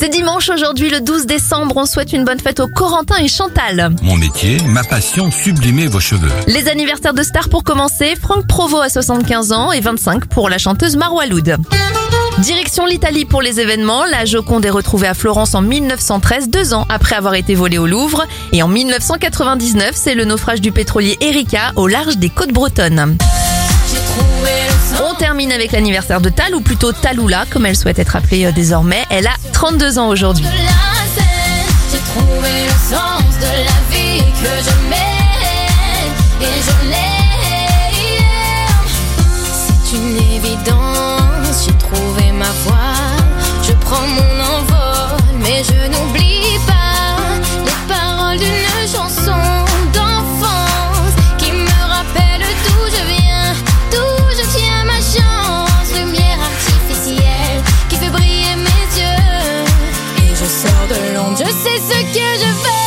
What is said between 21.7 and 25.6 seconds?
au large des côtes bretonnes. Termine